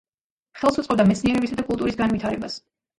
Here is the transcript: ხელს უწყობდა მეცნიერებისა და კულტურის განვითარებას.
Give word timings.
ხელს 0.61 0.81
უწყობდა 0.83 1.07
მეცნიერებისა 1.11 1.61
და 1.63 1.69
კულტურის 1.71 2.03
განვითარებას. 2.05 2.63